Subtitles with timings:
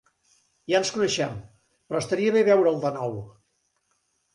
[0.73, 1.37] Ja ens coneixem,
[1.91, 3.19] però estaria bé veure'l de nou.